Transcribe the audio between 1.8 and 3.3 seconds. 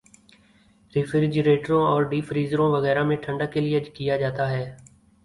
اور ڈیپ فریزروں وغیرہ میں